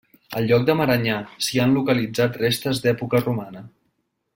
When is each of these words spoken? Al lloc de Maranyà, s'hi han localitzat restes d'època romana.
Al 0.37 0.47
lloc 0.51 0.63
de 0.69 0.75
Maranyà, 0.79 1.19
s'hi 1.49 1.61
han 1.67 1.77
localitzat 1.79 2.43
restes 2.45 2.85
d'època 2.87 3.23
romana. 3.27 3.67